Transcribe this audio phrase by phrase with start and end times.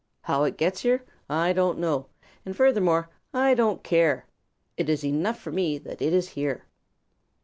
[0.23, 2.07] How it gets here, I don't know,
[2.43, 4.25] and furthermore I don't care.
[4.75, 6.65] It is enough for me that it is here."